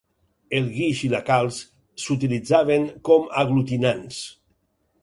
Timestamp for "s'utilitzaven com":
2.07-3.31